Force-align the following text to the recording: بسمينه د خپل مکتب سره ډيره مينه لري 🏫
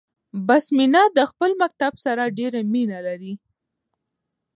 بسمينه 0.47 1.01
د 1.17 1.19
خپل 1.31 1.49
مکتب 1.61 1.93
سره 2.05 2.23
ډيره 2.37 2.61
مينه 2.73 2.97
لري 3.07 3.33
🏫 3.37 3.41